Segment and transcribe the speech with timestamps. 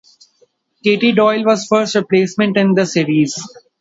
[0.83, 3.37] Katie Doyle was the first replacement in the series.